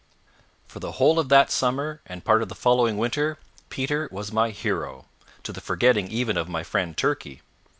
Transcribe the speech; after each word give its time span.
For 0.67 0.79
the 0.79 0.93
whole 0.93 1.19
of 1.19 1.29
that 1.29 1.51
summer 1.51 2.01
and 2.07 2.25
part 2.25 2.41
of 2.41 2.49
the 2.49 2.55
following 2.55 2.97
winter, 2.97 3.37
Peter 3.69 4.09
was 4.11 4.31
my 4.31 4.49
hero, 4.49 5.05
to 5.43 5.53
the 5.53 5.61
forgetting 5.61 6.07
even 6.09 6.37
of 6.37 6.49
my 6.49 6.63
friend 6.63 6.97
Turkey. 6.97 7.43